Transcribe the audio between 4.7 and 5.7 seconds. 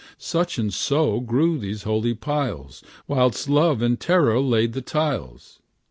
the tiles.